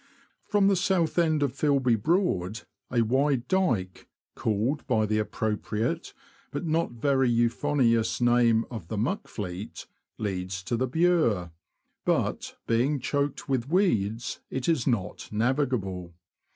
From 0.47 0.67
the 0.67 0.75
south 0.75 1.19
end 1.19 1.43
of 1.43 1.53
Filby 1.53 1.93
Broad 1.93 2.61
a 2.89 3.03
wide 3.03 3.47
dyke, 3.47 4.07
called 4.33 4.87
by 4.87 5.05
the 5.05 5.19
appropriate, 5.19 6.15
but 6.49 6.65
not 6.65 6.93
very 6.93 7.29
euphonious, 7.29 8.19
name 8.19 8.65
of 8.71 8.87
the 8.87 8.97
Muck 8.97 9.27
Fleet, 9.27 9.85
leads 10.17 10.63
to 10.63 10.75
the 10.75 10.87
Bure, 10.87 11.51
but, 12.03 12.57
being 12.65 12.99
choked 12.99 13.41
w^ith 13.41 13.67
weeds, 13.67 14.39
it 14.49 14.67
is 14.67 14.87
not 14.87 15.31
navigable. 15.31 16.15